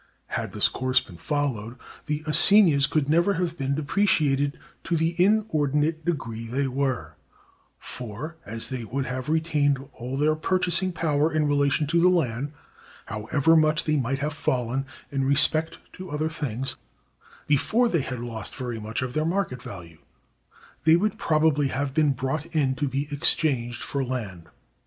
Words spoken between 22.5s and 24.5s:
in to be exchanged for land.